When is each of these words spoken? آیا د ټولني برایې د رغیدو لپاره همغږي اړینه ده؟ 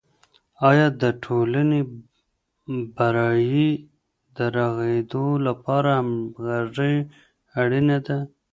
آیا 0.69 0.87
د 1.01 1.03
ټولني 1.23 1.81
برایې 2.95 3.69
د 4.35 4.37
رغیدو 4.57 5.25
لپاره 5.47 5.89
همغږي 5.99 6.95
اړینه 7.61 7.97
ده؟ 8.07 8.17